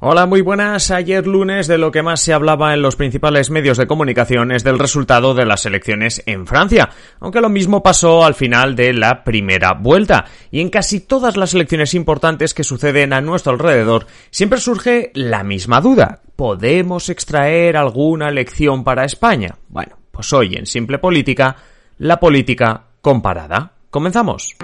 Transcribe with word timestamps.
Hola, 0.00 0.26
muy 0.26 0.42
buenas. 0.42 0.92
Ayer 0.92 1.26
lunes 1.26 1.66
de 1.66 1.76
lo 1.76 1.90
que 1.90 2.04
más 2.04 2.20
se 2.20 2.32
hablaba 2.32 2.72
en 2.72 2.82
los 2.82 2.94
principales 2.94 3.50
medios 3.50 3.78
de 3.78 3.88
comunicación 3.88 4.52
es 4.52 4.62
del 4.62 4.78
resultado 4.78 5.34
de 5.34 5.44
las 5.44 5.66
elecciones 5.66 6.22
en 6.26 6.46
Francia, 6.46 6.90
aunque 7.18 7.40
lo 7.40 7.48
mismo 7.48 7.82
pasó 7.82 8.24
al 8.24 8.34
final 8.34 8.76
de 8.76 8.92
la 8.92 9.24
primera 9.24 9.72
vuelta. 9.72 10.26
Y 10.52 10.60
en 10.60 10.70
casi 10.70 11.00
todas 11.00 11.36
las 11.36 11.52
elecciones 11.52 11.94
importantes 11.94 12.54
que 12.54 12.62
suceden 12.62 13.12
a 13.12 13.20
nuestro 13.20 13.50
alrededor, 13.50 14.06
siempre 14.30 14.60
surge 14.60 15.10
la 15.14 15.42
misma 15.42 15.80
duda. 15.80 16.20
¿Podemos 16.36 17.08
extraer 17.08 17.76
alguna 17.76 18.30
lección 18.30 18.84
para 18.84 19.04
España? 19.04 19.56
Bueno, 19.68 19.98
pues 20.12 20.32
hoy 20.32 20.54
en 20.54 20.66
Simple 20.66 20.98
Política, 20.98 21.56
la 21.98 22.20
política 22.20 22.84
comparada. 23.00 23.72
Comenzamos. 23.90 24.54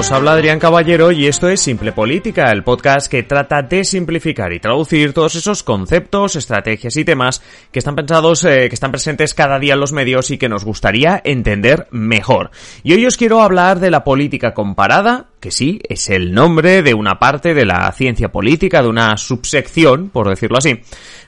Os 0.00 0.10
habla 0.12 0.32
Adrián 0.32 0.58
Caballero 0.58 1.12
y 1.12 1.26
esto 1.26 1.50
es 1.50 1.60
Simple 1.60 1.92
Política, 1.92 2.50
el 2.50 2.64
podcast 2.64 3.06
que 3.10 3.22
trata 3.22 3.60
de 3.60 3.84
simplificar 3.84 4.50
y 4.50 4.58
traducir 4.58 5.12
todos 5.12 5.34
esos 5.34 5.62
conceptos, 5.62 6.36
estrategias 6.36 6.96
y 6.96 7.04
temas 7.04 7.42
que 7.70 7.80
están 7.80 7.96
pensados, 7.96 8.42
eh, 8.44 8.70
que 8.70 8.74
están 8.74 8.92
presentes 8.92 9.34
cada 9.34 9.58
día 9.58 9.74
en 9.74 9.80
los 9.80 9.92
medios 9.92 10.30
y 10.30 10.38
que 10.38 10.48
nos 10.48 10.64
gustaría 10.64 11.20
entender 11.22 11.86
mejor. 11.90 12.50
Y 12.82 12.94
hoy 12.94 13.04
os 13.04 13.18
quiero 13.18 13.42
hablar 13.42 13.78
de 13.78 13.90
la 13.90 14.02
política 14.02 14.54
comparada, 14.54 15.26
que 15.38 15.50
sí, 15.50 15.82
es 15.86 16.08
el 16.08 16.32
nombre 16.32 16.82
de 16.82 16.94
una 16.94 17.18
parte 17.18 17.52
de 17.52 17.66
la 17.66 17.92
ciencia 17.92 18.32
política, 18.32 18.80
de 18.80 18.88
una 18.88 19.18
subsección, 19.18 20.08
por 20.08 20.30
decirlo 20.30 20.56
así, 20.56 20.80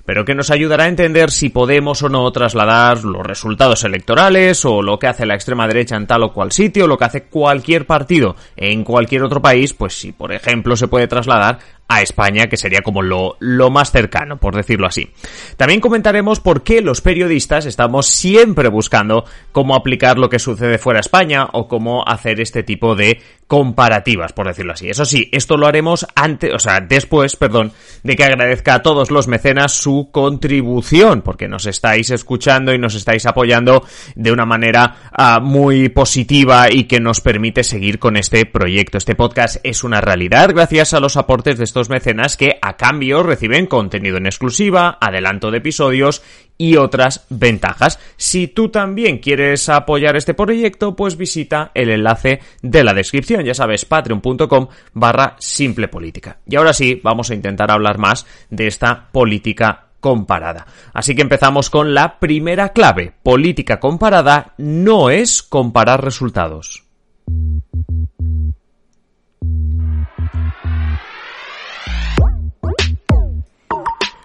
pero 0.04 0.24
que 0.24 0.34
nos 0.34 0.50
ayudará 0.50 0.84
a 0.84 0.88
entender 0.88 1.30
si 1.30 1.48
podemos 1.48 2.02
o 2.02 2.08
no 2.08 2.30
trasladar 2.32 3.04
los 3.04 3.24
resultados 3.24 3.84
electorales 3.84 4.64
o 4.64 4.82
lo 4.82 4.98
que 4.98 5.06
hace 5.06 5.26
la 5.26 5.34
extrema 5.34 5.66
derecha 5.66 5.96
en 5.96 6.06
tal 6.06 6.24
o 6.24 6.32
cual 6.32 6.52
sitio, 6.52 6.86
lo 6.86 6.98
que 6.98 7.04
hace 7.04 7.24
cualquier 7.24 7.86
partido 7.86 8.36
en 8.56 8.84
cualquier 8.84 9.22
otro 9.22 9.40
país, 9.40 9.74
pues 9.74 9.94
si 9.94 10.12
por 10.12 10.32
ejemplo 10.32 10.76
se 10.76 10.88
puede 10.88 11.06
trasladar 11.06 11.58
a 11.92 12.00
España, 12.00 12.46
que 12.46 12.56
sería 12.56 12.80
como 12.80 13.02
lo, 13.02 13.36
lo 13.40 13.70
más 13.70 13.92
cercano, 13.92 14.38
por 14.38 14.56
decirlo 14.56 14.86
así. 14.86 15.10
También 15.56 15.80
comentaremos 15.80 16.40
por 16.40 16.62
qué 16.62 16.80
los 16.80 17.02
periodistas 17.02 17.66
estamos 17.66 18.06
siempre 18.06 18.68
buscando 18.68 19.24
cómo 19.52 19.74
aplicar 19.74 20.18
lo 20.18 20.30
que 20.30 20.38
sucede 20.38 20.78
fuera 20.78 20.98
de 20.98 21.02
España 21.02 21.46
o 21.52 21.68
cómo 21.68 22.02
hacer 22.06 22.40
este 22.40 22.62
tipo 22.62 22.94
de 22.94 23.20
comparativas, 23.46 24.32
por 24.32 24.46
decirlo 24.46 24.72
así. 24.72 24.88
Eso 24.88 25.04
sí, 25.04 25.28
esto 25.30 25.58
lo 25.58 25.66
haremos 25.66 26.06
antes, 26.14 26.54
o 26.54 26.58
sea, 26.58 26.80
después, 26.80 27.36
perdón, 27.36 27.72
de 28.02 28.16
que 28.16 28.24
agradezca 28.24 28.76
a 28.76 28.82
todos 28.82 29.10
los 29.10 29.28
mecenas 29.28 29.72
su 29.72 30.08
contribución, 30.10 31.20
porque 31.20 31.48
nos 31.48 31.66
estáis 31.66 32.08
escuchando 32.08 32.72
y 32.72 32.78
nos 32.78 32.94
estáis 32.94 33.26
apoyando 33.26 33.84
de 34.14 34.32
una 34.32 34.46
manera 34.46 34.96
uh, 35.18 35.42
muy 35.42 35.90
positiva 35.90 36.68
y 36.70 36.84
que 36.84 37.00
nos 37.00 37.20
permite 37.20 37.62
seguir 37.62 37.98
con 37.98 38.16
este 38.16 38.46
proyecto. 38.46 38.96
Este 38.96 39.14
podcast 39.14 39.58
es 39.64 39.84
una 39.84 40.00
realidad 40.00 40.48
gracias 40.54 40.94
a 40.94 41.00
los 41.00 41.18
aportes 41.18 41.58
de 41.58 41.64
estos 41.64 41.81
mecenas 41.88 42.36
que 42.36 42.58
a 42.60 42.76
cambio 42.76 43.22
reciben 43.22 43.66
contenido 43.66 44.16
en 44.16 44.26
exclusiva, 44.26 44.98
adelanto 45.00 45.50
de 45.50 45.58
episodios 45.58 46.22
y 46.58 46.76
otras 46.76 47.26
ventajas. 47.28 47.98
Si 48.16 48.48
tú 48.48 48.68
también 48.68 49.18
quieres 49.18 49.68
apoyar 49.68 50.16
este 50.16 50.34
proyecto, 50.34 50.94
pues 50.94 51.16
visita 51.16 51.70
el 51.74 51.90
enlace 51.90 52.40
de 52.62 52.84
la 52.84 52.94
descripción, 52.94 53.44
ya 53.44 53.54
sabes, 53.54 53.84
patreon.com 53.84 54.68
barra 54.92 55.36
simple 55.38 55.88
política. 55.88 56.38
Y 56.46 56.56
ahora 56.56 56.72
sí, 56.72 57.00
vamos 57.02 57.30
a 57.30 57.34
intentar 57.34 57.70
hablar 57.70 57.98
más 57.98 58.26
de 58.50 58.66
esta 58.66 59.08
política 59.10 59.86
comparada. 60.02 60.66
Así 60.92 61.14
que 61.14 61.22
empezamos 61.22 61.70
con 61.70 61.94
la 61.94 62.18
primera 62.18 62.70
clave. 62.70 63.12
Política 63.22 63.78
comparada 63.80 64.54
no 64.58 65.10
es 65.10 65.42
comparar 65.42 66.04
resultados. 66.04 66.81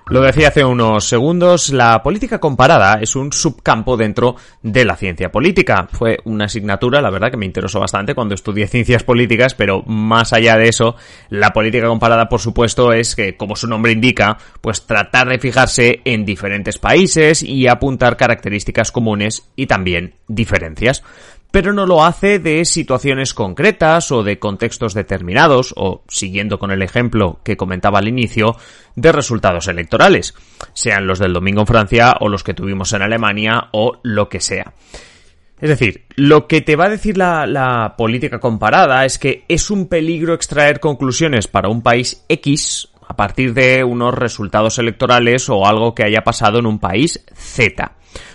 Lo 0.10 0.22
decía 0.22 0.48
hace 0.48 0.64
unos 0.64 1.06
segundos, 1.06 1.70
la 1.70 2.02
política 2.02 2.40
comparada 2.40 3.00
es 3.02 3.18
un 3.18 3.34
subcampo 3.34 3.98
dentro 3.98 4.38
de 4.62 4.86
la 4.86 4.96
ciencia 4.96 5.30
política. 5.34 5.90
Fue 5.92 6.20
una 6.24 6.46
asignatura, 6.46 7.02
la 7.02 7.10
verdad, 7.10 7.30
que 7.30 7.36
me 7.36 7.46
interesó 7.46 7.82
bastante 7.82 8.16
cuando 8.16 8.34
estudié 8.34 8.68
ciencias 8.68 9.04
políticas, 9.04 9.54
pero 9.54 9.84
más 9.84 10.32
allá 10.32 10.56
de 10.56 10.70
eso, 10.70 10.96
la 11.30 11.52
política 11.52 11.88
comparada, 11.88 12.30
por 12.30 12.40
supuesto, 12.40 12.94
es 12.94 13.18
que, 13.18 13.36
como 13.36 13.58
su 13.58 13.68
nombre 13.68 13.92
indica, 13.92 14.38
pues 14.62 14.86
tratar 14.88 15.28
de 15.28 15.40
fijarse 15.40 16.00
en 16.06 16.24
diferentes 16.24 16.78
países 16.78 17.44
y 17.44 17.68
apuntar 17.68 18.16
características 18.16 18.94
comunes 18.94 19.50
y 19.58 19.68
también 19.68 20.14
diferencias 20.30 21.04
pero 21.52 21.74
no 21.74 21.86
lo 21.86 22.04
hace 22.04 22.40
de 22.40 22.66
situaciones 22.66 23.34
concretas 23.34 24.12
o 24.12 24.24
de 24.24 24.40
contextos 24.40 24.94
determinados, 24.94 25.74
o 25.78 26.04
siguiendo 26.08 26.60
con 26.60 26.72
el 26.72 26.82
ejemplo 26.82 27.40
que 27.44 27.58
comentaba 27.58 28.00
al 28.00 28.08
inicio, 28.08 28.56
de 28.96 29.12
resultados 29.12 29.68
electorales, 29.68 30.34
sean 30.74 31.08
los 31.08 31.20
del 31.20 31.34
domingo 31.34 31.62
en 31.62 31.68
Francia 31.68 32.16
o 32.20 32.30
los 32.30 32.44
que 32.44 32.54
tuvimos 32.54 32.94
en 32.94 33.02
Alemania 33.02 33.70
o 33.72 34.00
lo 34.04 34.28
que 34.30 34.40
sea. 34.40 34.74
Es 35.60 35.70
decir, 35.70 36.06
lo 36.16 36.48
que 36.48 36.62
te 36.62 36.76
va 36.76 36.86
a 36.86 36.90
decir 36.90 37.18
la, 37.18 37.96
política 37.98 38.40
comparada 38.40 39.06
es 39.06 39.18
que 39.18 39.44
es 39.48 39.72
un 39.72 39.88
peligro 39.88 40.34
extraer 40.34 40.80
conclusiones 40.80 41.48
para 41.48 41.70
un 41.70 41.82
país 41.82 42.24
X 42.30 42.90
a 43.08 43.16
partir 43.16 43.54
de 43.54 43.84
unos 43.84 44.14
resultados 44.14 44.78
electorales 44.78 45.50
o 45.50 45.66
algo 45.66 45.96
que 45.96 46.04
haya 46.04 46.24
pasado 46.24 46.60
en 46.60 46.68
un 46.68 46.78
país 46.78 47.24
Z. 47.34 47.94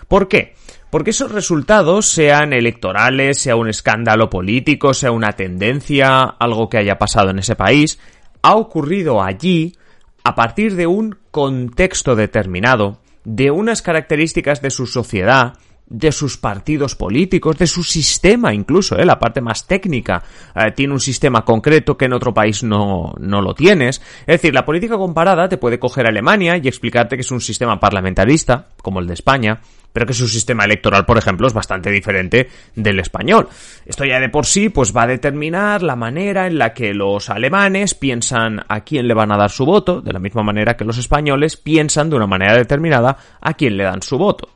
¿Por 0.09 0.27
qué? 0.27 0.55
Porque 0.93 1.13
esos 1.13 1.33
resultados, 1.33 2.05
sean 2.05 2.53
electorales, 2.53 3.39
sea 3.39 3.57
un 3.57 3.67
escándalo 3.67 4.29
político, 4.29 4.93
sea 4.93 5.11
una 5.11 5.33
tendencia, 5.33 6.21
algo 6.39 6.69
que 6.69 6.77
haya 6.77 6.99
pasado 6.99 7.31
en 7.31 7.39
ese 7.39 7.57
país, 7.57 7.99
ha 8.43 8.57
ocurrido 8.57 9.23
allí 9.23 9.75
a 10.23 10.35
partir 10.35 10.77
de 10.77 10.87
un 10.87 11.17
contexto 11.31 12.15
determinado, 12.15 12.99
de 13.25 13.51
unas 13.51 13.81
características 13.81 14.61
de 14.61 14.69
su 14.69 14.87
sociedad, 14.87 15.55
de 15.87 16.13
sus 16.13 16.37
partidos 16.37 16.95
políticos, 16.95 17.57
de 17.57 17.67
su 17.67 17.85
sistema 17.85 18.53
incluso, 18.53 18.99
¿eh? 18.99 19.07
la 19.07 19.19
parte 19.19 19.41
más 19.41 19.67
técnica. 19.67 20.23
Eh, 20.55 20.73
tiene 20.73 20.93
un 20.93 21.01
sistema 21.01 21.43
concreto 21.43 21.97
que 21.97 22.05
en 22.05 22.13
otro 22.13 22.35
país 22.35 22.63
no, 22.63 23.15
no 23.19 23.41
lo 23.41 23.55
tienes. 23.55 24.03
Es 24.21 24.43
decir, 24.43 24.53
la 24.53 24.67
política 24.67 24.99
comparada 24.99 25.49
te 25.49 25.57
puede 25.57 25.79
coger 25.79 26.07
Alemania 26.07 26.59
y 26.59 26.69
explicarte 26.69 27.17
que 27.17 27.23
es 27.23 27.31
un 27.31 27.41
sistema 27.41 27.81
parlamentarista, 27.81 28.69
como 28.83 29.01
el 29.01 29.07
de 29.07 29.15
España, 29.15 29.61
pero 29.93 30.07
que 30.07 30.15
su 30.15 30.29
sistema 30.29 30.65
electoral, 30.65 31.05
por 31.05 31.19
ejemplo, 31.19 31.47
es 31.47 31.53
bastante 31.53 31.91
diferente 31.91 32.49
del 32.75 33.01
español. 33.01 33.49
Esto 33.87 34.05
ya 34.05 34.21
de 34.21 34.29
por 34.29 34.47
sí, 34.47 34.69
pues 34.69 34.97
va 34.97 35.05
a 35.05 35.09
determinar 35.09 35.83
la 35.83 35.97
manera 35.97 36.47
en 36.47 36.59
la 36.59 36.73
que 36.73 36.95
los 36.95 37.31
alemanes 37.31 37.95
piensan 37.95 38.65
a 38.69 38.81
quién 38.81 39.07
le 39.09 39.15
van 39.15 39.33
a 39.33 39.37
dar 39.37 39.51
su 39.51 39.65
voto, 39.65 40.01
de 40.01 40.13
la 40.13 40.19
misma 40.19 40.43
manera 40.43 40.77
que 40.77 40.85
los 40.85 40.99
españoles 40.99 41.57
piensan 41.57 42.11
de 42.11 42.17
una 42.17 42.27
manera 42.27 42.57
determinada 42.57 43.17
a 43.41 43.55
quién 43.55 43.77
le 43.77 43.85
dan 43.85 44.03
su 44.03 44.19
voto. 44.19 44.49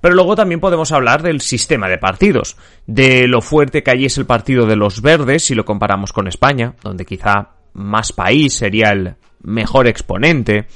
Pero 0.00 0.14
luego 0.14 0.36
también 0.36 0.60
podemos 0.60 0.92
hablar 0.92 1.22
del 1.22 1.40
sistema 1.40 1.88
de 1.88 1.98
partidos, 1.98 2.56
de 2.86 3.26
lo 3.26 3.40
fuerte 3.40 3.82
que 3.82 3.90
allí 3.90 4.06
es 4.06 4.18
el 4.18 4.26
partido 4.26 4.66
de 4.66 4.76
los 4.76 5.02
verdes 5.02 5.44
si 5.44 5.54
lo 5.54 5.64
comparamos 5.64 6.12
con 6.12 6.28
España, 6.28 6.74
donde 6.82 7.04
quizá 7.04 7.50
más 7.72 8.12
país 8.12 8.54
sería 8.54 8.90
el 8.90 9.16
mejor 9.42 9.86
exponente. 9.86 10.66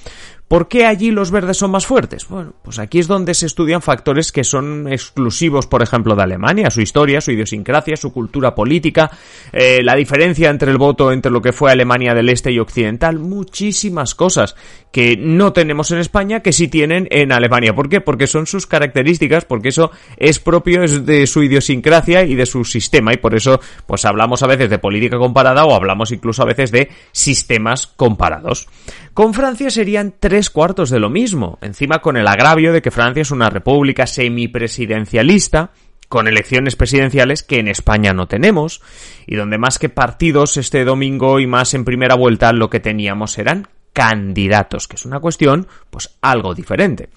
¿Por 0.52 0.68
qué 0.68 0.84
allí 0.84 1.10
los 1.10 1.30
verdes 1.30 1.56
son 1.56 1.70
más 1.70 1.86
fuertes? 1.86 2.28
Bueno, 2.28 2.52
pues 2.60 2.78
aquí 2.78 2.98
es 2.98 3.06
donde 3.06 3.32
se 3.32 3.46
estudian 3.46 3.80
factores 3.80 4.30
que 4.32 4.44
son 4.44 4.86
exclusivos, 4.86 5.66
por 5.66 5.82
ejemplo, 5.82 6.14
de 6.14 6.24
Alemania, 6.24 6.68
su 6.68 6.82
historia, 6.82 7.22
su 7.22 7.32
idiosincrasia, 7.32 7.96
su 7.96 8.12
cultura 8.12 8.54
política, 8.54 9.10
eh, 9.50 9.80
la 9.82 9.94
diferencia 9.94 10.50
entre 10.50 10.70
el 10.70 10.76
voto 10.76 11.10
entre 11.10 11.32
lo 11.32 11.40
que 11.40 11.52
fue 11.52 11.72
Alemania 11.72 12.12
del 12.12 12.28
Este 12.28 12.52
y 12.52 12.58
Occidental, 12.58 13.18
muchísimas 13.18 14.14
cosas 14.14 14.54
que 14.90 15.16
no 15.16 15.54
tenemos 15.54 15.90
en 15.90 16.00
España 16.00 16.40
que 16.40 16.52
sí 16.52 16.68
tienen 16.68 17.08
en 17.10 17.32
Alemania. 17.32 17.74
¿Por 17.74 17.88
qué? 17.88 18.02
Porque 18.02 18.26
son 18.26 18.46
sus 18.46 18.66
características, 18.66 19.46
porque 19.46 19.70
eso 19.70 19.90
es 20.18 20.38
propio 20.38 20.82
de 20.82 21.26
su 21.26 21.42
idiosincrasia 21.42 22.24
y 22.24 22.34
de 22.34 22.44
su 22.44 22.66
sistema 22.66 23.14
y 23.14 23.16
por 23.16 23.34
eso 23.34 23.58
pues 23.86 24.04
hablamos 24.04 24.42
a 24.42 24.48
veces 24.48 24.68
de 24.68 24.78
política 24.78 25.16
comparada 25.16 25.64
o 25.64 25.74
hablamos 25.74 26.12
incluso 26.12 26.42
a 26.42 26.46
veces 26.46 26.70
de 26.70 26.90
sistemas 27.10 27.86
comparados. 27.86 28.68
Con 29.14 29.34
Francia 29.34 29.70
serían 29.70 30.14
tres 30.18 30.41
cuartos 30.50 30.90
de 30.90 31.00
lo 31.00 31.10
mismo, 31.10 31.58
encima 31.62 32.00
con 32.00 32.16
el 32.16 32.26
agravio 32.26 32.72
de 32.72 32.82
que 32.82 32.90
Francia 32.90 33.22
es 33.22 33.30
una 33.30 33.50
república 33.50 34.06
semipresidencialista, 34.06 35.72
con 36.08 36.28
elecciones 36.28 36.76
presidenciales 36.76 37.42
que 37.42 37.58
en 37.58 37.68
España 37.68 38.12
no 38.12 38.28
tenemos, 38.28 38.82
y 39.26 39.36
donde 39.36 39.58
más 39.58 39.78
que 39.78 39.88
partidos 39.88 40.56
este 40.56 40.84
domingo 40.84 41.40
y 41.40 41.46
más 41.46 41.74
en 41.74 41.84
primera 41.84 42.14
vuelta 42.14 42.52
lo 42.52 42.68
que 42.68 42.80
teníamos 42.80 43.38
eran 43.38 43.66
candidatos, 43.92 44.88
que 44.88 44.96
es 44.96 45.04
una 45.04 45.20
cuestión, 45.20 45.66
pues 45.90 46.16
algo 46.22 46.54
diferente. 46.54 47.10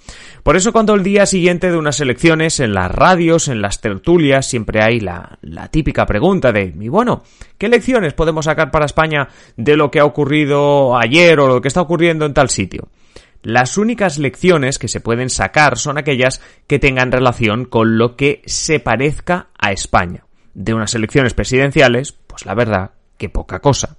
Por 0.43 0.55
eso 0.55 0.71
cuando 0.71 0.93
el 0.93 1.03
día 1.03 1.25
siguiente 1.25 1.71
de 1.71 1.77
unas 1.77 1.99
elecciones, 1.99 2.59
en 2.59 2.73
las 2.73 2.91
radios, 2.91 3.47
en 3.47 3.61
las 3.61 3.81
tertulias, 3.81 4.45
siempre 4.45 4.81
hay 4.83 4.99
la, 4.99 5.39
la 5.41 5.69
típica 5.69 6.05
pregunta 6.05 6.51
de, 6.51 6.73
y 6.79 6.89
bueno, 6.89 7.23
¿qué 7.57 7.69
lecciones 7.69 8.13
podemos 8.13 8.45
sacar 8.45 8.71
para 8.71 8.85
España 8.85 9.29
de 9.55 9.77
lo 9.77 9.89
que 9.89 9.99
ha 9.99 10.05
ocurrido 10.05 10.97
ayer 10.97 11.39
o 11.39 11.47
lo 11.47 11.61
que 11.61 11.69
está 11.69 11.81
ocurriendo 11.81 12.25
en 12.25 12.33
tal 12.33 12.49
sitio? 12.49 12.89
Las 13.45 13.77
únicas 13.77 14.17
lecciones 14.17 14.79
que 14.79 14.87
se 14.87 15.01
pueden 15.01 15.29
sacar 15.29 15.77
son 15.77 15.99
aquellas 15.99 16.41
que 16.65 16.79
tengan 16.79 17.11
relación 17.11 17.65
con 17.65 17.99
lo 17.99 18.15
que 18.15 18.41
se 18.47 18.79
parezca 18.79 19.49
a 19.55 19.71
España. 19.71 20.25
De 20.55 20.73
unas 20.73 20.95
elecciones 20.95 21.35
presidenciales, 21.35 22.13
pues 22.25 22.47
la 22.47 22.55
verdad 22.55 22.89
que 23.19 23.29
poca 23.29 23.59
cosa. 23.59 23.97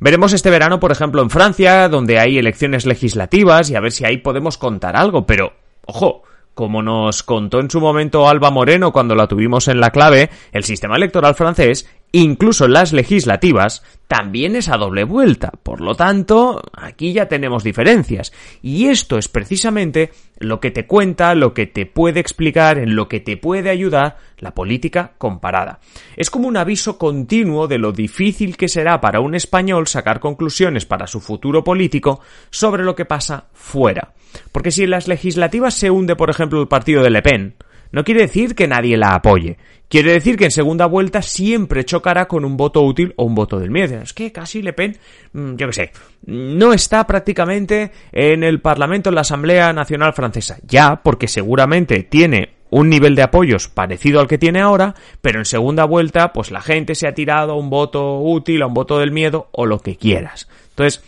Veremos 0.00 0.34
este 0.34 0.50
verano, 0.50 0.80
por 0.80 0.92
ejemplo, 0.92 1.22
en 1.22 1.30
Francia, 1.30 1.88
donde 1.88 2.18
hay 2.18 2.36
elecciones 2.36 2.84
legislativas 2.84 3.70
y 3.70 3.74
a 3.74 3.80
ver 3.80 3.90
si 3.90 4.04
ahí 4.04 4.18
podemos 4.18 4.58
contar 4.58 4.96
algo, 4.96 5.24
pero, 5.24 5.54
ojo, 5.86 6.24
como 6.52 6.82
nos 6.82 7.22
contó 7.22 7.60
en 7.60 7.70
su 7.70 7.80
momento 7.80 8.28
Alba 8.28 8.50
Moreno 8.50 8.92
cuando 8.92 9.14
la 9.14 9.26
tuvimos 9.26 9.66
en 9.68 9.80
la 9.80 9.92
clave, 9.92 10.28
el 10.52 10.62
sistema 10.62 10.96
electoral 10.96 11.34
francés 11.34 11.88
incluso 12.22 12.68
las 12.68 12.92
legislativas, 12.92 13.82
también 14.06 14.54
es 14.54 14.68
a 14.68 14.76
doble 14.76 15.02
vuelta. 15.02 15.50
Por 15.62 15.80
lo 15.80 15.96
tanto, 15.96 16.62
aquí 16.72 17.12
ya 17.12 17.26
tenemos 17.26 17.64
diferencias. 17.64 18.32
Y 18.62 18.86
esto 18.86 19.18
es 19.18 19.28
precisamente 19.28 20.12
lo 20.38 20.60
que 20.60 20.70
te 20.70 20.86
cuenta, 20.86 21.34
lo 21.34 21.54
que 21.54 21.66
te 21.66 21.86
puede 21.86 22.20
explicar, 22.20 22.78
en 22.78 22.94
lo 22.94 23.08
que 23.08 23.18
te 23.18 23.36
puede 23.36 23.70
ayudar 23.70 24.18
la 24.38 24.54
política 24.54 25.14
comparada. 25.18 25.80
Es 26.16 26.30
como 26.30 26.46
un 26.46 26.56
aviso 26.56 26.98
continuo 26.98 27.66
de 27.66 27.78
lo 27.78 27.90
difícil 27.90 28.56
que 28.56 28.68
será 28.68 29.00
para 29.00 29.20
un 29.20 29.34
español 29.34 29.88
sacar 29.88 30.20
conclusiones 30.20 30.86
para 30.86 31.08
su 31.08 31.20
futuro 31.20 31.64
político 31.64 32.20
sobre 32.50 32.84
lo 32.84 32.94
que 32.94 33.06
pasa 33.06 33.46
fuera. 33.52 34.12
Porque 34.52 34.70
si 34.70 34.84
en 34.84 34.90
las 34.90 35.08
legislativas 35.08 35.74
se 35.74 35.90
hunde, 35.90 36.14
por 36.14 36.30
ejemplo, 36.30 36.60
el 36.60 36.68
partido 36.68 37.02
de 37.02 37.10
Le 37.10 37.22
Pen, 37.22 37.54
no 37.94 38.02
quiere 38.02 38.22
decir 38.22 38.56
que 38.56 38.66
nadie 38.66 38.96
la 38.96 39.14
apoye. 39.14 39.56
Quiere 39.88 40.14
decir 40.14 40.36
que 40.36 40.46
en 40.46 40.50
segunda 40.50 40.86
vuelta 40.86 41.22
siempre 41.22 41.84
chocará 41.84 42.26
con 42.26 42.44
un 42.44 42.56
voto 42.56 42.82
útil 42.82 43.14
o 43.16 43.22
un 43.22 43.36
voto 43.36 43.60
del 43.60 43.70
miedo. 43.70 44.00
Es 44.02 44.12
que 44.12 44.32
casi 44.32 44.62
Le 44.62 44.72
Pen, 44.72 44.98
mm, 45.32 45.54
yo 45.54 45.68
qué 45.68 45.72
sé, 45.72 45.92
no 46.26 46.72
está 46.72 47.06
prácticamente 47.06 47.92
en 48.10 48.42
el 48.42 48.60
Parlamento, 48.60 49.10
en 49.10 49.14
la 49.14 49.20
Asamblea 49.20 49.72
Nacional 49.72 50.12
Francesa. 50.12 50.58
Ya, 50.66 51.02
porque 51.04 51.28
seguramente 51.28 52.02
tiene 52.02 52.54
un 52.70 52.90
nivel 52.90 53.14
de 53.14 53.22
apoyos 53.22 53.68
parecido 53.68 54.18
al 54.18 54.26
que 54.26 54.38
tiene 54.38 54.60
ahora, 54.60 54.96
pero 55.20 55.38
en 55.38 55.44
segunda 55.44 55.84
vuelta, 55.84 56.32
pues 56.32 56.50
la 56.50 56.62
gente 56.62 56.96
se 56.96 57.06
ha 57.06 57.14
tirado 57.14 57.52
a 57.52 57.56
un 57.56 57.70
voto 57.70 58.18
útil, 58.18 58.62
a 58.62 58.66
un 58.66 58.74
voto 58.74 58.98
del 58.98 59.12
miedo 59.12 59.50
o 59.52 59.66
lo 59.66 59.78
que 59.78 59.94
quieras. 59.94 60.48
Entonces, 60.70 61.04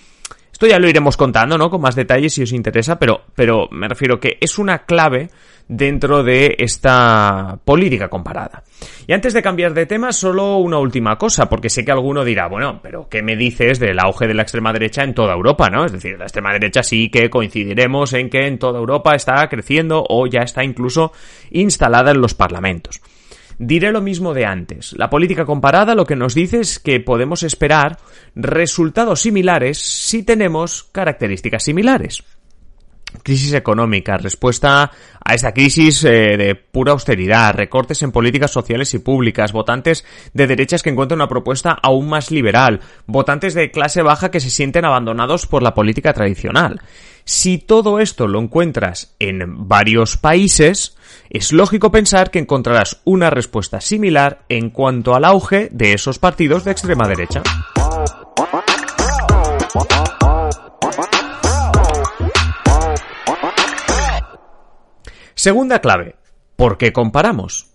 esto 0.56 0.66
ya 0.66 0.78
lo 0.78 0.88
iremos 0.88 1.18
contando, 1.18 1.58
¿no? 1.58 1.68
Con 1.68 1.82
más 1.82 1.94
detalles 1.94 2.32
si 2.32 2.42
os 2.42 2.52
interesa, 2.52 2.98
pero, 2.98 3.24
pero 3.34 3.68
me 3.70 3.88
refiero 3.88 4.18
que 4.18 4.38
es 4.40 4.56
una 4.58 4.86
clave 4.86 5.28
dentro 5.68 6.22
de 6.22 6.56
esta 6.58 7.58
política 7.62 8.08
comparada. 8.08 8.64
Y 9.06 9.12
antes 9.12 9.34
de 9.34 9.42
cambiar 9.42 9.74
de 9.74 9.84
tema, 9.84 10.12
solo 10.12 10.56
una 10.56 10.78
última 10.78 11.18
cosa, 11.18 11.46
porque 11.46 11.68
sé 11.68 11.84
que 11.84 11.92
alguno 11.92 12.24
dirá, 12.24 12.48
bueno, 12.48 12.80
pero 12.82 13.06
¿qué 13.06 13.20
me 13.20 13.36
dices 13.36 13.78
del 13.78 13.98
auge 14.00 14.26
de 14.26 14.32
la 14.32 14.44
extrema 14.44 14.72
derecha 14.72 15.04
en 15.04 15.12
toda 15.12 15.34
Europa, 15.34 15.68
no? 15.68 15.84
Es 15.84 15.92
decir, 15.92 16.16
la 16.18 16.24
extrema 16.24 16.54
derecha 16.54 16.82
sí 16.82 17.10
que 17.10 17.28
coincidiremos 17.28 18.14
en 18.14 18.30
que 18.30 18.46
en 18.46 18.58
toda 18.58 18.78
Europa 18.78 19.14
está 19.14 19.46
creciendo 19.50 20.06
o 20.08 20.26
ya 20.26 20.40
está 20.40 20.64
incluso 20.64 21.12
instalada 21.50 22.12
en 22.12 22.22
los 22.22 22.32
parlamentos. 22.32 23.02
Diré 23.58 23.90
lo 23.90 24.02
mismo 24.02 24.34
de 24.34 24.44
antes. 24.44 24.94
La 24.98 25.08
política 25.08 25.46
comparada 25.46 25.94
lo 25.94 26.04
que 26.04 26.16
nos 26.16 26.34
dice 26.34 26.60
es 26.60 26.78
que 26.78 27.00
podemos 27.00 27.42
esperar 27.42 27.98
resultados 28.34 29.22
similares 29.22 29.78
si 29.78 30.22
tenemos 30.22 30.84
características 30.92 31.64
similares 31.64 32.22
crisis 33.22 33.52
económica, 33.54 34.16
respuesta 34.16 34.90
a 35.24 35.34
esta 35.34 35.52
crisis 35.52 36.04
eh, 36.04 36.36
de 36.36 36.54
pura 36.54 36.92
austeridad, 36.92 37.54
recortes 37.54 38.02
en 38.02 38.12
políticas 38.12 38.50
sociales 38.50 38.92
y 38.94 38.98
públicas, 38.98 39.52
votantes 39.52 40.04
de 40.32 40.46
derechas 40.46 40.82
que 40.82 40.90
encuentran 40.90 41.18
una 41.18 41.28
propuesta 41.28 41.76
aún 41.82 42.08
más 42.08 42.30
liberal, 42.30 42.80
votantes 43.06 43.54
de 43.54 43.70
clase 43.70 44.02
baja 44.02 44.30
que 44.30 44.40
se 44.40 44.50
sienten 44.50 44.84
abandonados 44.84 45.46
por 45.46 45.62
la 45.62 45.74
política 45.74 46.12
tradicional. 46.12 46.80
Si 47.24 47.58
todo 47.58 47.98
esto 47.98 48.28
lo 48.28 48.40
encuentras 48.40 49.16
en 49.18 49.66
varios 49.68 50.16
países, 50.16 50.96
es 51.28 51.52
lógico 51.52 51.90
pensar 51.90 52.30
que 52.30 52.38
encontrarás 52.38 53.00
una 53.04 53.30
respuesta 53.30 53.80
similar 53.80 54.44
en 54.48 54.70
cuanto 54.70 55.16
al 55.16 55.24
auge 55.24 55.68
de 55.72 55.92
esos 55.92 56.20
partidos 56.20 56.62
de 56.64 56.70
extrema 56.70 57.08
derecha. 57.08 57.42
Segunda 65.36 65.80
clave. 65.80 66.16
¿Por 66.56 66.78
qué 66.78 66.94
comparamos? 66.94 67.66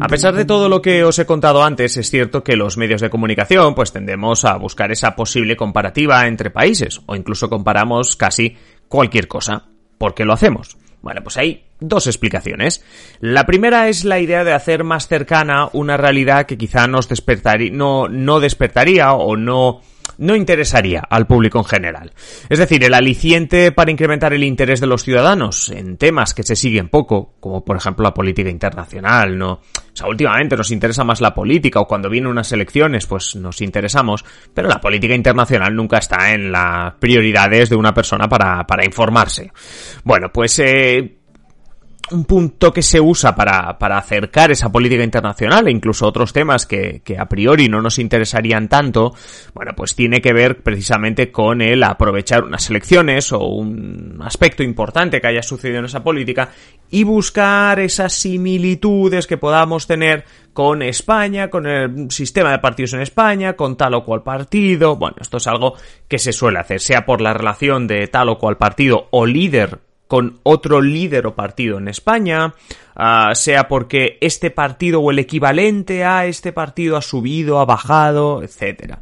A 0.00 0.08
pesar 0.08 0.34
de 0.34 0.46
todo 0.46 0.70
lo 0.70 0.80
que 0.80 1.04
os 1.04 1.18
he 1.18 1.26
contado 1.26 1.62
antes, 1.62 1.98
es 1.98 2.10
cierto 2.10 2.42
que 2.42 2.56
los 2.56 2.78
medios 2.78 3.02
de 3.02 3.10
comunicación 3.10 3.74
pues 3.74 3.92
tendemos 3.92 4.46
a 4.46 4.56
buscar 4.56 4.90
esa 4.90 5.14
posible 5.14 5.54
comparativa 5.54 6.26
entre 6.26 6.50
países 6.50 7.02
o 7.04 7.14
incluso 7.14 7.50
comparamos 7.50 8.16
casi 8.16 8.56
cualquier 8.88 9.28
cosa. 9.28 9.66
¿Por 9.98 10.14
qué 10.14 10.24
lo 10.24 10.32
hacemos? 10.32 10.78
Bueno, 11.02 11.22
pues 11.22 11.36
hay 11.36 11.66
dos 11.78 12.06
explicaciones. 12.06 12.82
La 13.20 13.44
primera 13.44 13.90
es 13.90 14.06
la 14.06 14.18
idea 14.18 14.44
de 14.44 14.54
hacer 14.54 14.82
más 14.82 15.08
cercana 15.08 15.68
una 15.74 15.98
realidad 15.98 16.46
que 16.46 16.56
quizá 16.56 16.86
nos 16.86 17.06
despertaría, 17.06 17.70
no, 17.70 18.08
no 18.08 18.40
despertaría 18.40 19.12
o 19.12 19.36
no 19.36 19.82
no 20.18 20.36
interesaría 20.36 21.00
al 21.08 21.26
público 21.26 21.58
en 21.58 21.64
general. 21.64 22.12
Es 22.48 22.58
decir, 22.58 22.84
el 22.84 22.94
aliciente 22.94 23.72
para 23.72 23.90
incrementar 23.90 24.32
el 24.32 24.44
interés 24.44 24.80
de 24.80 24.86
los 24.86 25.02
ciudadanos 25.02 25.70
en 25.70 25.96
temas 25.96 26.34
que 26.34 26.42
se 26.42 26.56
siguen 26.56 26.88
poco, 26.88 27.34
como 27.40 27.64
por 27.64 27.76
ejemplo 27.76 28.04
la 28.04 28.14
política 28.14 28.50
internacional, 28.50 29.36
¿no? 29.36 29.52
O 29.52 29.94
sea, 29.96 30.08
últimamente 30.08 30.56
nos 30.56 30.70
interesa 30.70 31.04
más 31.04 31.20
la 31.20 31.34
política 31.34 31.80
o 31.80 31.86
cuando 31.86 32.08
vienen 32.08 32.30
unas 32.30 32.50
elecciones 32.52 33.06
pues 33.06 33.36
nos 33.36 33.60
interesamos, 33.60 34.24
pero 34.54 34.68
la 34.68 34.80
política 34.80 35.14
internacional 35.14 35.74
nunca 35.74 35.98
está 35.98 36.32
en 36.32 36.50
las 36.50 36.94
prioridades 36.94 37.68
de 37.68 37.76
una 37.76 37.92
persona 37.92 38.28
para, 38.28 38.64
para 38.66 38.84
informarse. 38.84 39.52
Bueno, 40.04 40.28
pues 40.32 40.58
eh, 40.60 41.21
un 42.10 42.24
punto 42.24 42.72
que 42.72 42.82
se 42.82 43.00
usa 43.00 43.34
para, 43.34 43.78
para, 43.78 43.96
acercar 43.96 44.50
esa 44.50 44.70
política 44.70 45.04
internacional 45.04 45.68
e 45.68 45.70
incluso 45.70 46.06
otros 46.06 46.32
temas 46.32 46.66
que, 46.66 47.00
que, 47.04 47.18
a 47.18 47.26
priori 47.26 47.68
no 47.68 47.80
nos 47.80 47.98
interesarían 47.98 48.68
tanto, 48.68 49.14
bueno, 49.54 49.72
pues 49.76 49.94
tiene 49.94 50.20
que 50.20 50.32
ver 50.32 50.62
precisamente 50.62 51.30
con 51.30 51.62
el 51.62 51.82
aprovechar 51.84 52.44
unas 52.44 52.68
elecciones 52.68 53.32
o 53.32 53.38
un 53.44 54.18
aspecto 54.22 54.62
importante 54.62 55.20
que 55.20 55.28
haya 55.28 55.42
sucedido 55.42 55.78
en 55.78 55.84
esa 55.86 56.02
política 56.02 56.50
y 56.90 57.04
buscar 57.04 57.80
esas 57.80 58.12
similitudes 58.12 59.26
que 59.26 59.38
podamos 59.38 59.86
tener 59.86 60.24
con 60.52 60.82
España, 60.82 61.48
con 61.48 61.66
el 61.66 62.10
sistema 62.10 62.50
de 62.50 62.58
partidos 62.58 62.92
en 62.94 63.00
España, 63.00 63.54
con 63.54 63.76
tal 63.76 63.94
o 63.94 64.04
cual 64.04 64.22
partido. 64.22 64.96
Bueno, 64.96 65.16
esto 65.20 65.38
es 65.38 65.46
algo 65.46 65.74
que 66.08 66.18
se 66.18 66.32
suele 66.32 66.58
hacer, 66.58 66.80
sea 66.80 67.06
por 67.06 67.20
la 67.20 67.32
relación 67.32 67.86
de 67.86 68.06
tal 68.08 68.28
o 68.28 68.38
cual 68.38 68.58
partido 68.58 69.08
o 69.10 69.24
líder 69.24 69.91
con 70.12 70.40
otro 70.42 70.82
líder 70.82 71.26
o 71.26 71.34
partido 71.34 71.78
en 71.78 71.88
España, 71.88 72.52
uh, 72.96 73.34
sea 73.34 73.66
porque 73.66 74.18
este 74.20 74.50
partido 74.50 75.00
o 75.00 75.10
el 75.10 75.18
equivalente 75.18 76.04
a 76.04 76.26
este 76.26 76.52
partido 76.52 76.98
ha 76.98 77.00
subido, 77.00 77.60
ha 77.60 77.64
bajado, 77.64 78.42
etcétera. 78.42 78.98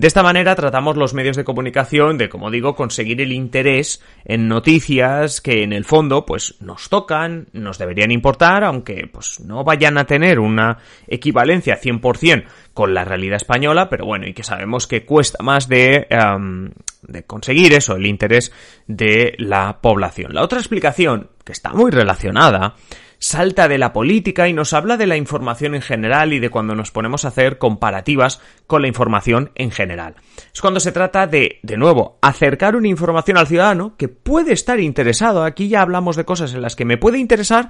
De 0.00 0.06
esta 0.06 0.22
manera 0.22 0.54
tratamos 0.54 0.96
los 0.96 1.12
medios 1.12 1.36
de 1.36 1.44
comunicación 1.44 2.16
de, 2.16 2.30
como 2.30 2.50
digo, 2.50 2.74
conseguir 2.74 3.20
el 3.20 3.32
interés 3.32 4.02
en 4.24 4.48
noticias 4.48 5.42
que 5.42 5.62
en 5.62 5.74
el 5.74 5.84
fondo 5.84 6.24
pues 6.24 6.54
nos 6.58 6.88
tocan, 6.88 7.48
nos 7.52 7.76
deberían 7.76 8.10
importar, 8.10 8.64
aunque 8.64 9.06
pues 9.12 9.40
no 9.40 9.62
vayan 9.62 9.98
a 9.98 10.06
tener 10.06 10.38
una 10.40 10.78
equivalencia 11.06 11.78
100% 11.78 12.44
con 12.72 12.94
la 12.94 13.04
realidad 13.04 13.36
española, 13.36 13.90
pero 13.90 14.06
bueno, 14.06 14.26
y 14.26 14.32
que 14.32 14.42
sabemos 14.42 14.86
que 14.86 15.04
cuesta 15.04 15.44
más 15.44 15.68
de, 15.68 16.06
um, 16.10 16.70
de 17.02 17.24
conseguir 17.24 17.74
eso, 17.74 17.96
el 17.96 18.06
interés 18.06 18.52
de 18.86 19.34
la 19.36 19.82
población. 19.82 20.32
La 20.32 20.42
otra 20.42 20.60
explicación, 20.60 21.28
que 21.44 21.52
está 21.52 21.74
muy 21.74 21.90
relacionada, 21.90 22.74
salta 23.20 23.68
de 23.68 23.78
la 23.78 23.92
política 23.92 24.48
y 24.48 24.52
nos 24.52 24.72
habla 24.72 24.96
de 24.96 25.06
la 25.06 25.16
información 25.16 25.74
en 25.74 25.82
general 25.82 26.32
y 26.32 26.40
de 26.40 26.48
cuando 26.48 26.74
nos 26.74 26.90
ponemos 26.90 27.24
a 27.24 27.28
hacer 27.28 27.58
comparativas 27.58 28.40
con 28.66 28.82
la 28.82 28.88
información 28.88 29.52
en 29.54 29.70
general. 29.70 30.16
Es 30.52 30.60
cuando 30.60 30.80
se 30.80 30.90
trata 30.90 31.26
de, 31.26 31.60
de 31.62 31.76
nuevo, 31.76 32.18
acercar 32.22 32.74
una 32.74 32.88
información 32.88 33.36
al 33.36 33.46
ciudadano 33.46 33.94
que 33.96 34.08
puede 34.08 34.52
estar 34.52 34.80
interesado. 34.80 35.44
Aquí 35.44 35.68
ya 35.68 35.82
hablamos 35.82 36.16
de 36.16 36.24
cosas 36.24 36.54
en 36.54 36.62
las 36.62 36.74
que 36.74 36.86
me 36.86 36.96
puede 36.96 37.18
interesar, 37.18 37.68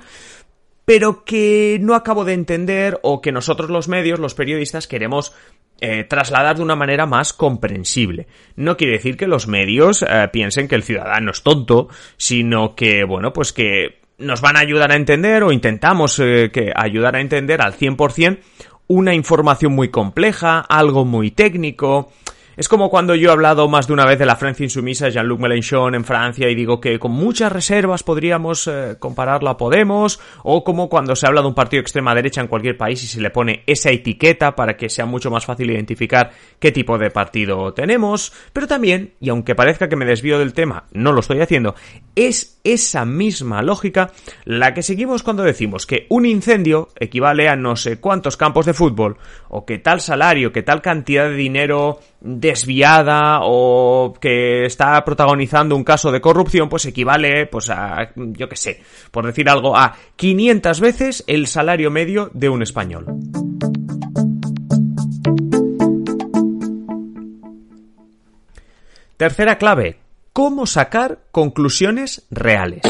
pero 0.85 1.25
que 1.25 1.79
no 1.81 1.95
acabo 1.95 2.25
de 2.25 2.35
entender 2.35 3.01
o 3.03 3.21
que 3.21 3.33
nosotros 3.33 3.71
los 3.71 3.89
medios, 3.89 4.21
los 4.21 4.35
periodistas, 4.35 4.87
queremos 4.87 5.35
eh, 5.81 6.05
trasladar 6.05 6.57
de 6.57 6.63
una 6.63 6.77
manera 6.77 7.07
más 7.07 7.33
comprensible. 7.33 8.29
No 8.55 8.77
quiere 8.77 8.95
decir 8.95 9.17
que 9.17 9.27
los 9.27 9.49
medios 9.49 10.03
eh, 10.03 10.29
piensen 10.33 10.69
que 10.69 10.77
el 10.77 10.85
ciudadano 10.85 11.33
es 11.33 11.43
tonto, 11.43 11.89
sino 12.17 12.77
que, 12.77 13.03
bueno, 13.05 13.33
pues 13.33 13.53
que 13.53 14.01
nos 14.21 14.41
van 14.41 14.57
a 14.57 14.61
ayudar 14.61 14.93
a 14.93 14.97
entender 14.97 15.43
o 15.43 15.53
intentamos 15.53 16.19
eh, 16.19 16.51
que 16.53 16.73
ayudar 16.75 17.17
a 17.17 17.21
entender 17.21 17.61
al 17.61 17.75
100% 17.75 18.39
una 18.87 19.15
información 19.15 19.73
muy 19.73 19.89
compleja, 19.89 20.61
algo 20.61 21.05
muy 21.05 21.31
técnico. 21.31 22.11
Es 22.57 22.69
como 22.69 22.91
cuando 22.91 23.15
yo 23.15 23.31
he 23.31 23.33
hablado 23.33 23.69
más 23.69 23.87
de 23.87 23.93
una 23.95 24.05
vez 24.05 24.19
de 24.19 24.27
la 24.27 24.37
Francia 24.37 24.65
insumisa 24.65 25.09
Jean-Luc 25.09 25.41
Mélenchon 25.41 25.95
en 25.95 26.05
Francia 26.05 26.51
y 26.51 26.55
digo 26.55 26.81
que 26.81 26.99
con 26.99 27.13
muchas 27.13 27.51
reservas 27.51 28.03
podríamos 28.03 28.67
eh, 28.67 28.97
compararlo 28.99 29.49
a 29.49 29.57
Podemos, 29.57 30.21
o 30.43 30.63
como 30.63 30.91
cuando 30.91 31.17
se 31.17 31.27
habla 31.27 31.41
de 31.41 31.47
un 31.47 31.55
partido 31.55 31.81
extrema 31.81 32.15
derecha 32.15 32.43
en 32.43 32.49
cualquier 32.49 32.77
país 32.77 33.03
y 33.03 33.07
se 33.07 33.21
le 33.21 33.31
pone 33.31 33.63
esa 33.67 33.91
etiqueta 33.91 34.55
para 34.57 34.77
que 34.77 34.91
sea 34.91 35.07
mucho 35.07 35.31
más 35.31 35.47
fácil 35.47 35.71
identificar 35.71 36.33
qué 36.59 36.71
tipo 36.73 36.99
de 36.99 37.11
partido 37.11 37.73
tenemos, 37.73 38.33
pero 38.53 38.67
también, 38.67 39.15
y 39.21 39.31
aunque 39.31 39.55
parezca 39.55 39.89
que 39.89 39.97
me 39.97 40.05
desvío 40.05 40.39
del 40.39 40.53
tema, 40.53 40.85
no 40.93 41.13
lo 41.13 41.21
estoy 41.21 41.41
haciendo, 41.41 41.77
es 42.15 42.60
esa 42.65 43.05
misma 43.05 43.63
lógica 43.63 44.13
la 44.45 44.75
que 44.75 44.83
seguimos 44.83 45.23
cuando 45.23 45.43
decimos 45.43 45.87
que 45.87 46.07
un 46.09 46.27
incendio 46.27 46.89
equivale 46.99 47.49
a 47.49 47.57
no 47.57 47.77
sé 47.77 48.01
cuántos 48.01 48.37
campos 48.37 48.67
de 48.67 48.75
fútbol, 48.75 49.17
o 49.49 49.65
que 49.65 49.79
tal 49.79 50.01
salario, 50.01 50.53
que 50.53 50.63
tal 50.63 50.83
cantidad 50.83 51.29
de 51.29 51.35
dinero 51.35 52.01
desviada 52.21 53.41
o 53.43 54.15
que 54.21 54.67
está 54.67 55.03
protagonizando 55.05 55.75
un 55.75 55.85
caso 55.85 56.13
de 56.13 56.21
corrupción, 56.21 56.69
pues 56.69 56.85
equivale, 56.87 57.47
pues 57.47 57.71
a, 57.71 58.13
yo 58.15 58.49
que 58.49 58.57
sé, 58.57 58.83
por 59.11 59.27
decir 59.27 59.49
algo, 59.49 59.77
a 59.77 59.97
500 60.17 60.81
veces 60.81 61.25
el 61.27 61.47
salario 61.47 61.91
medio 61.91 62.31
de 62.35 62.49
un 62.49 62.63
español. 62.63 63.07
Tercera 69.17 69.59
clave, 69.59 69.99
cómo 70.33 70.67
sacar 70.67 71.21
conclusiones 71.31 72.27
reales. 72.31 72.83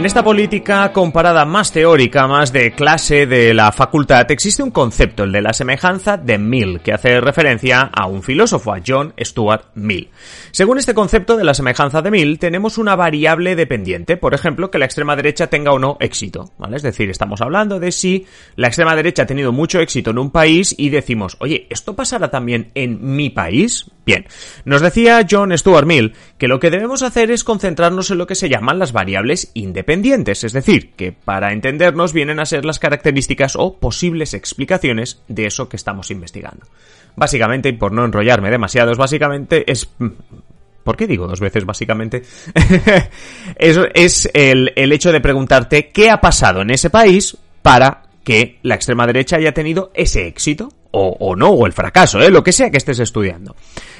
En 0.00 0.06
esta 0.06 0.24
política 0.24 0.94
comparada 0.94 1.44
más 1.44 1.72
teórica, 1.72 2.26
más 2.26 2.54
de 2.54 2.72
clase 2.72 3.26
de 3.26 3.52
la 3.52 3.70
facultad, 3.70 4.30
existe 4.30 4.62
un 4.62 4.70
concepto, 4.70 5.24
el 5.24 5.32
de 5.32 5.42
la 5.42 5.52
semejanza 5.52 6.16
de 6.16 6.38
Mill, 6.38 6.80
que 6.80 6.94
hace 6.94 7.20
referencia 7.20 7.82
a 7.82 8.06
un 8.06 8.22
filósofo, 8.22 8.72
a 8.72 8.80
John 8.84 9.12
Stuart 9.20 9.66
Mill. 9.74 10.08
Según 10.52 10.78
este 10.78 10.94
concepto 10.94 11.36
de 11.36 11.44
la 11.44 11.52
semejanza 11.52 12.00
de 12.00 12.10
Mill, 12.10 12.38
tenemos 12.38 12.78
una 12.78 12.96
variable 12.96 13.54
dependiente, 13.56 14.16
por 14.16 14.32
ejemplo, 14.32 14.70
que 14.70 14.78
la 14.78 14.86
extrema 14.86 15.16
derecha 15.16 15.48
tenga 15.48 15.72
o 15.72 15.78
no 15.78 15.98
éxito. 16.00 16.50
Es 16.74 16.82
decir, 16.82 17.10
estamos 17.10 17.42
hablando 17.42 17.78
de 17.78 17.92
si 17.92 18.24
la 18.56 18.68
extrema 18.68 18.96
derecha 18.96 19.24
ha 19.24 19.26
tenido 19.26 19.52
mucho 19.52 19.80
éxito 19.80 20.12
en 20.12 20.18
un 20.18 20.30
país 20.30 20.74
y 20.78 20.88
decimos, 20.88 21.36
oye, 21.40 21.66
¿esto 21.68 21.94
pasará 21.94 22.30
también 22.30 22.70
en 22.74 23.16
mi 23.16 23.28
país? 23.28 23.90
Bien, 24.06 24.26
nos 24.64 24.80
decía 24.80 25.26
John 25.28 25.56
Stuart 25.56 25.86
Mill 25.86 26.14
que 26.38 26.48
lo 26.48 26.58
que 26.58 26.70
debemos 26.70 27.02
hacer 27.02 27.30
es 27.30 27.44
concentrarnos 27.44 28.10
en 28.10 28.18
lo 28.18 28.26
que 28.26 28.34
se 28.34 28.48
llaman 28.48 28.78
las 28.78 28.92
variables 28.92 29.50
independientes, 29.54 30.42
es 30.42 30.52
decir, 30.52 30.92
que 30.92 31.12
para 31.12 31.52
entendernos 31.52 32.12
vienen 32.12 32.40
a 32.40 32.46
ser 32.46 32.64
las 32.64 32.78
características 32.78 33.56
o 33.56 33.76
posibles 33.78 34.34
explicaciones 34.34 35.22
de 35.28 35.46
eso 35.46 35.68
que 35.68 35.76
estamos 35.76 36.10
investigando. 36.10 36.66
Básicamente, 37.14 37.68
y 37.68 37.72
por 37.72 37.92
no 37.92 38.04
enrollarme 38.04 38.50
demasiado, 38.50 38.92
es 38.92 38.98
básicamente 38.98 39.70
es 39.70 39.90
¿Por 40.84 40.96
qué 40.96 41.06
digo 41.06 41.26
dos 41.26 41.40
veces 41.40 41.66
básicamente? 41.66 42.22
Es 43.58 44.30
el 44.32 44.92
hecho 44.92 45.12
de 45.12 45.20
preguntarte 45.20 45.88
qué 45.90 46.10
ha 46.10 46.20
pasado 46.20 46.62
en 46.62 46.70
ese 46.70 46.88
país 46.88 47.36
para 47.62 48.02
que 48.24 48.58
la 48.62 48.76
extrema 48.76 49.06
derecha 49.06 49.36
haya 49.36 49.52
tenido 49.52 49.90
ese 49.94 50.26
éxito 50.26 50.72
o, 50.92 51.16
o, 51.18 51.36
no, 51.36 51.50
o 51.50 51.66
el 51.66 51.72
fracaso, 51.72 52.20
¿eh? 52.20 52.30
lo 52.30 52.42
que 52.42 52.52
sea 52.52 52.70
que 52.70 52.78
estés 52.78 52.98
estudiando. 53.00 53.54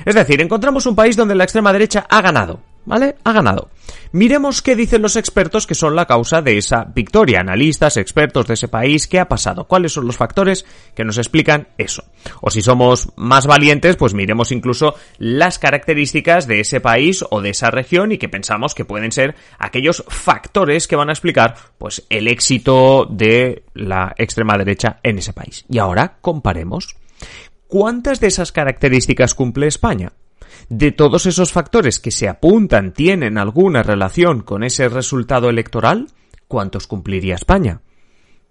Es 0.05 0.15
decir, 0.15 0.41
encontramos 0.41 0.87
un 0.87 0.95
país 0.95 1.17
donde 1.17 1.35
la 1.35 1.45
extrema 1.45 1.73
derecha 1.73 2.07
ha 2.09 2.21
ganado, 2.21 2.61
¿vale? 2.91 3.17
Ha 3.25 3.33
ganado. 3.33 3.71
Miremos 4.13 4.63
qué 4.63 4.75
dicen 4.75 5.03
los 5.03 5.15
expertos 5.15 5.67
que 5.67 5.77
son 5.77 5.95
la 5.95 6.07
causa 6.07 6.43
de 6.43 6.59
esa 6.59 6.85
victoria, 6.85 7.41
analistas, 7.41 7.97
expertos 7.97 8.47
de 8.49 8.55
ese 8.55 8.67
país, 8.67 9.07
qué 9.07 9.21
ha 9.21 9.29
pasado, 9.29 9.65
cuáles 9.65 9.93
son 9.93 10.07
los 10.07 10.17
factores 10.17 10.67
que 10.97 11.05
nos 11.05 11.17
explican 11.17 11.69
eso. 11.79 12.03
O 12.41 12.51
si 12.51 12.61
somos 12.61 13.11
más 13.17 13.47
valientes, 13.47 13.97
pues 13.97 14.13
miremos 14.13 14.51
incluso 14.51 14.95
las 15.19 15.61
características 15.61 16.49
de 16.49 16.61
ese 16.61 16.81
país 16.81 17.25
o 17.31 17.41
de 17.41 17.51
esa 17.51 17.71
región 17.71 18.11
y 18.11 18.19
que 18.19 18.29
pensamos 18.29 18.75
que 18.75 18.85
pueden 18.85 19.13
ser 19.13 19.37
aquellos 19.59 20.05
factores 20.09 20.89
que 20.89 20.97
van 20.97 21.09
a 21.09 21.13
explicar 21.13 21.55
pues 21.79 22.05
el 22.11 22.27
éxito 22.27 23.07
de 23.09 23.63
la 23.75 24.15
extrema 24.19 24.59
derecha 24.59 24.99
en 25.05 25.19
ese 25.19 25.33
país. 25.33 25.65
Y 25.69 25.79
ahora 25.79 26.19
comparemos. 26.21 26.97
¿Cuántas 27.69 28.19
de 28.19 28.27
esas 28.27 28.51
características 28.51 29.37
cumple 29.37 29.69
España? 29.69 30.13
De 30.69 30.93
todos 30.93 31.27
esos 31.27 31.53
factores 31.53 32.01
que 32.01 32.11
se 32.11 32.29
apuntan 32.29 32.93
tienen 32.93 33.39
alguna 33.39 33.83
relación 33.83 34.41
con 34.41 34.63
ese 34.63 34.89
resultado 34.89 35.49
electoral, 35.49 36.09
¿cuántos 36.49 36.87
cumpliría 36.87 37.35
España? 37.35 37.81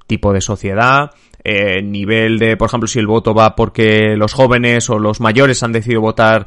Tipo 0.07 0.33
de 0.33 0.41
sociedad, 0.41 1.11
eh, 1.43 1.81
nivel 1.81 2.39
de, 2.39 2.57
por 2.57 2.67
ejemplo, 2.67 2.87
si 2.87 2.99
el 2.99 3.07
voto 3.07 3.33
va 3.33 3.55
porque 3.55 4.15
los 4.17 4.33
jóvenes 4.33 4.89
o 4.89 4.99
los 4.99 5.21
mayores 5.21 5.63
han 5.63 5.71
decidido 5.71 6.01
votar, 6.01 6.45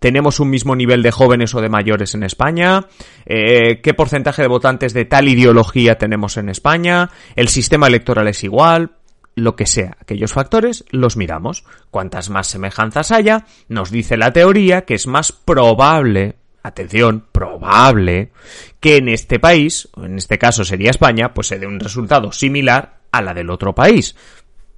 tenemos 0.00 0.40
un 0.40 0.50
mismo 0.50 0.74
nivel 0.74 1.02
de 1.02 1.10
jóvenes 1.10 1.54
o 1.54 1.60
de 1.60 1.68
mayores 1.68 2.14
en 2.14 2.22
España, 2.22 2.86
eh, 3.26 3.80
qué 3.82 3.94
porcentaje 3.94 4.42
de 4.42 4.48
votantes 4.48 4.94
de 4.94 5.04
tal 5.04 5.28
ideología 5.28 5.98
tenemos 5.98 6.38
en 6.38 6.48
España, 6.48 7.10
el 7.36 7.48
sistema 7.48 7.86
electoral 7.86 8.26
es 8.26 8.42
igual, 8.42 8.92
lo 9.40 9.56
que 9.56 9.66
sea, 9.66 9.96
aquellos 10.00 10.32
factores 10.32 10.84
los 10.90 11.16
miramos. 11.16 11.64
Cuantas 11.90 12.30
más 12.30 12.46
semejanzas 12.46 13.10
haya, 13.10 13.46
nos 13.68 13.90
dice 13.90 14.16
la 14.16 14.32
teoría 14.32 14.82
que 14.82 14.94
es 14.94 15.06
más 15.06 15.32
probable, 15.32 16.36
atención, 16.62 17.26
probable, 17.32 18.32
que 18.78 18.98
en 18.98 19.08
este 19.08 19.38
país, 19.38 19.88
o 19.94 20.04
en 20.04 20.16
este 20.16 20.38
caso 20.38 20.64
sería 20.64 20.90
España, 20.90 21.34
pues 21.34 21.48
se 21.48 21.58
dé 21.58 21.66
un 21.66 21.80
resultado 21.80 22.32
similar 22.32 23.00
a 23.10 23.22
la 23.22 23.34
del 23.34 23.50
otro 23.50 23.74
país. 23.74 24.14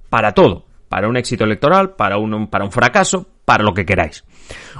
Para 0.09 0.33
todo, 0.33 0.65
para 0.89 1.07
un 1.07 1.17
éxito 1.17 1.43
electoral, 1.43 1.95
para 1.95 2.17
un, 2.17 2.47
para 2.47 2.65
un 2.65 2.71
fracaso, 2.71 3.27
para 3.45 3.63
lo 3.63 3.73
que 3.73 3.85
queráis. 3.85 4.23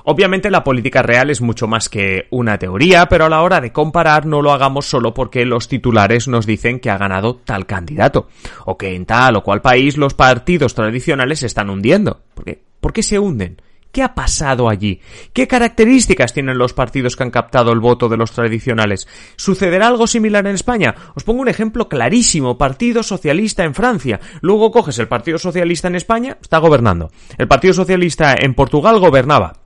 Obviamente 0.06 0.52
la 0.52 0.64
política 0.64 1.02
real 1.02 1.30
es 1.30 1.42
mucho 1.42 1.68
más 1.68 1.88
que 1.88 2.28
una 2.30 2.58
teoría, 2.58 3.08
pero 3.08 3.26
a 3.26 3.30
la 3.30 3.42
hora 3.42 3.62
de 3.62 3.72
comparar 3.72 4.26
no 4.26 4.42
lo 4.42 4.52
hagamos 4.52 4.86
solo 4.86 5.14
porque 5.14 5.46
los 5.46 5.68
titulares 5.68 6.28
nos 6.28 6.46
dicen 6.46 6.80
que 6.80 6.90
ha 6.90 6.98
ganado 6.98 7.36
tal 7.38 7.66
candidato, 7.66 8.28
o 8.66 8.78
que 8.78 8.96
en 8.96 9.06
tal 9.06 9.38
o 9.38 9.44
cual 9.44 9.62
país 9.62 9.98
los 9.98 10.14
partidos 10.14 10.76
tradicionales 10.76 11.40
se 11.40 11.48
están 11.48 11.70
hundiendo. 11.70 12.22
¿Por 12.34 12.46
qué? 12.46 12.62
¿Por 12.82 12.92
qué 12.92 13.04
se 13.04 13.20
hunden? 13.20 13.62
¿Qué 13.94 14.02
ha 14.02 14.16
pasado 14.16 14.70
allí? 14.70 15.02
¿Qué 15.34 15.48
características 15.48 16.34
tienen 16.34 16.58
los 16.58 16.74
partidos 16.74 17.16
que 17.16 17.22
han 17.22 17.30
captado 17.30 17.72
el 17.72 17.80
voto 17.80 18.10
de 18.10 18.18
los 18.18 18.32
tradicionales? 18.32 19.08
¿Sucederá 19.36 19.86
algo 19.86 20.08
similar 20.08 20.48
en 20.48 20.56
España? 20.56 20.96
Os 21.14 21.24
pongo 21.24 21.42
un 21.42 21.48
ejemplo 21.48 21.88
clarísimo. 21.88 22.58
Partido 22.58 23.04
Socialista 23.04 23.64
en 23.64 23.76
Francia. 23.76 24.20
Luego 24.42 24.72
coges 24.72 24.98
el 24.98 25.08
Partido 25.08 25.38
Socialista 25.38 25.90
en 25.90 25.96
España, 25.96 26.40
está 26.42 26.58
gobernando. 26.58 27.12
El 27.38 27.48
Partido 27.48 27.76
Socialista 27.76 28.34
en 28.34 28.56
Portugal 28.56 29.00
gobernaba. 29.00 29.63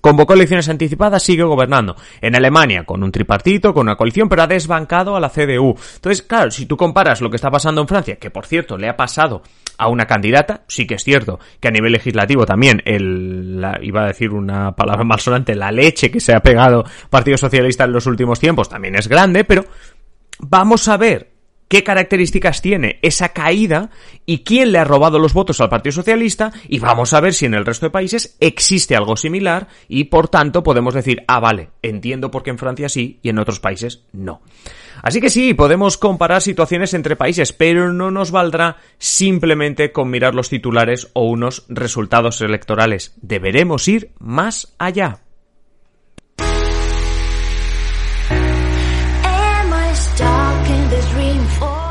Convocó 0.00 0.34
elecciones 0.34 0.68
anticipadas, 0.68 1.22
sigue 1.22 1.42
gobernando. 1.42 1.96
En 2.20 2.36
Alemania, 2.36 2.84
con 2.84 3.02
un 3.02 3.12
tripartito, 3.12 3.74
con 3.74 3.86
una 3.86 3.96
coalición, 3.96 4.28
pero 4.28 4.42
ha 4.42 4.46
desbancado 4.46 5.16
a 5.16 5.20
la 5.20 5.30
CDU. 5.30 5.76
Entonces, 5.96 6.22
claro, 6.22 6.50
si 6.50 6.66
tú 6.66 6.76
comparas 6.76 7.20
lo 7.20 7.30
que 7.30 7.36
está 7.36 7.50
pasando 7.50 7.80
en 7.80 7.88
Francia, 7.88 8.16
que 8.16 8.30
por 8.30 8.46
cierto 8.46 8.76
le 8.76 8.88
ha 8.88 8.96
pasado 8.96 9.42
a 9.78 9.88
una 9.88 10.06
candidata, 10.06 10.62
sí 10.68 10.86
que 10.86 10.94
es 10.94 11.04
cierto 11.04 11.38
que 11.60 11.68
a 11.68 11.70
nivel 11.70 11.92
legislativo 11.92 12.46
también 12.46 12.82
el, 12.84 13.64
iba 13.82 14.04
a 14.04 14.06
decir 14.06 14.32
una 14.32 14.72
palabra 14.72 15.04
malsonante, 15.04 15.54
la 15.54 15.70
leche 15.70 16.10
que 16.10 16.20
se 16.20 16.34
ha 16.34 16.40
pegado 16.40 16.84
Partido 17.10 17.36
Socialista 17.36 17.84
en 17.84 17.92
los 17.92 18.06
últimos 18.06 18.40
tiempos 18.40 18.68
también 18.68 18.96
es 18.96 19.08
grande, 19.08 19.44
pero 19.44 19.64
vamos 20.38 20.88
a 20.88 20.96
ver 20.96 21.35
qué 21.68 21.82
características 21.82 22.62
tiene 22.62 22.98
esa 23.02 23.30
caída 23.30 23.90
y 24.24 24.38
quién 24.38 24.72
le 24.72 24.78
ha 24.78 24.84
robado 24.84 25.18
los 25.18 25.32
votos 25.32 25.60
al 25.60 25.68
Partido 25.68 25.92
Socialista 25.92 26.52
y 26.68 26.78
vamos 26.78 27.12
a 27.12 27.20
ver 27.20 27.34
si 27.34 27.46
en 27.46 27.54
el 27.54 27.66
resto 27.66 27.86
de 27.86 27.90
países 27.90 28.36
existe 28.40 28.96
algo 28.96 29.16
similar 29.16 29.68
y 29.88 30.04
por 30.04 30.28
tanto 30.28 30.62
podemos 30.62 30.94
decir, 30.94 31.22
ah, 31.26 31.40
vale, 31.40 31.70
entiendo 31.82 32.30
por 32.30 32.42
qué 32.42 32.50
en 32.50 32.58
Francia 32.58 32.88
sí 32.88 33.18
y 33.22 33.28
en 33.28 33.38
otros 33.38 33.60
países 33.60 34.04
no. 34.12 34.40
Así 35.02 35.20
que 35.20 35.30
sí, 35.30 35.54
podemos 35.54 35.98
comparar 35.98 36.40
situaciones 36.40 36.94
entre 36.94 37.16
países, 37.16 37.52
pero 37.52 37.92
no 37.92 38.10
nos 38.10 38.30
valdrá 38.30 38.78
simplemente 38.98 39.92
con 39.92 40.10
mirar 40.10 40.34
los 40.34 40.48
titulares 40.48 41.10
o 41.12 41.24
unos 41.24 41.64
resultados 41.68 42.40
electorales. 42.40 43.14
Deberemos 43.20 43.86
ir 43.88 44.10
más 44.18 44.74
allá. 44.78 45.25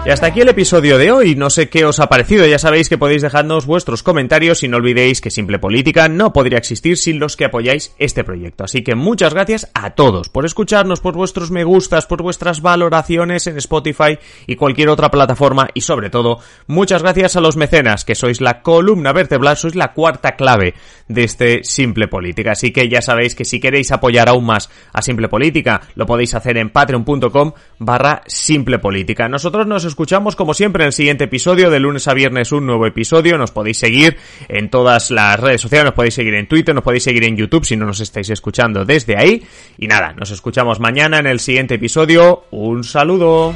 Y 0.06 0.12
hasta 0.12 0.28
aquí 0.28 0.42
el 0.42 0.50
episodio 0.50 1.00
de 1.00 1.12
hoy. 1.12 1.34
No 1.34 1.50
sé 1.50 1.68
qué 1.68 1.84
os 1.84 2.00
ha 2.00 2.10
parecido. 2.10 2.46
Ya 2.46 2.60
sabéis 2.60 2.90
que 2.90 2.98
podéis 3.00 3.24
dejarnos 3.24 3.66
vuestros 3.66 4.04
comentarios 4.04 4.62
y 4.62 4.68
no 4.68 4.78
olvidéis 4.78 5.20
que 5.20 5.32
Simple 5.32 5.58
Política 5.58 6.10
no 6.10 6.32
podría 6.32 6.60
existir 6.60 6.96
sin 6.98 7.18
los 7.18 7.36
que 7.36 7.46
apoyáis 7.46 7.96
este 7.98 8.24
proyecto. 8.24 8.66
Así 8.66 8.84
que 8.84 8.94
muchas 8.94 9.34
gracias 9.34 9.72
a 9.74 9.96
todos 9.96 10.30
por 10.30 10.46
escucharnos, 10.46 11.00
por 11.00 11.16
vuestros 11.16 11.50
me 11.50 11.64
gustas, 11.64 12.06
por 12.06 12.22
vuestras 12.22 12.62
valoraciones 12.62 13.48
en 13.48 13.58
Spotify 13.58 14.20
y 14.46 14.58
cualquier 14.58 14.90
otra 14.90 15.10
plataforma 15.10 15.70
y 15.74 15.82
sobre 15.82 16.12
todo 16.12 16.38
muchas 16.68 17.02
gracias 17.02 17.36
a 17.36 17.42
los 17.42 17.58
mecenas 17.58 18.06
que 18.06 18.14
sois 18.14 18.42
la 18.42 18.62
columna 18.62 19.12
vertebral, 19.12 19.58
sois 19.58 19.74
la 19.74 19.94
cuarta 19.94 20.36
clave 20.36 20.76
de 21.08 21.24
este 21.24 21.64
Simple 21.64 22.08
Política. 22.08 22.52
Así 22.52 22.72
que 22.72 22.88
ya 22.90 23.02
sabéis 23.02 23.34
que 23.34 23.44
si 23.44 23.60
queréis 23.60 23.92
apoyar 23.92 24.30
aún 24.30 24.46
más 24.46 24.70
a 24.94 25.02
Simple 25.02 25.30
Política 25.30 25.82
lo 25.96 26.06
podéis 26.06 26.36
hacer 26.36 26.58
en 26.58 26.70
patreon.com 26.70 27.54
barra 27.80 28.22
Simple 28.28 28.78
Política. 28.78 29.28
Nosotros 29.28 29.66
nos 29.66 29.95
escuchamos 29.96 30.36
como 30.36 30.54
siempre 30.54 30.84
en 30.84 30.88
el 30.88 30.94
siguiente 30.94 31.24
episodio, 31.24 31.70
de 31.70 31.80
lunes 31.80 32.06
a 32.10 32.14
viernes 32.14 32.52
un 32.52 32.66
nuevo 32.66 32.86
episodio, 32.86 33.38
nos 33.38 33.52
podéis 33.52 33.78
seguir 33.78 34.18
en 34.50 34.70
todas 34.70 35.10
las 35.10 35.40
redes 35.40 35.62
sociales, 35.62 35.86
nos 35.86 35.94
podéis 35.94 36.16
seguir 36.16 36.36
en 36.36 36.50
Twitter, 36.50 36.76
nos 36.76 36.84
podéis 36.84 37.04
seguir 37.04 37.24
en 37.24 37.38
YouTube 37.38 37.64
si 37.64 37.78
no 37.78 37.86
nos 37.86 38.02
estáis 38.02 38.30
escuchando 38.30 38.84
desde 38.84 39.18
ahí. 39.18 39.42
Y 39.78 39.88
nada, 39.88 40.12
nos 40.12 40.32
escuchamos 40.32 40.82
mañana 40.82 41.20
en 41.20 41.28
el 41.28 41.40
siguiente 41.40 41.76
episodio. 41.76 42.44
Un 42.52 42.84
saludo. 42.84 43.56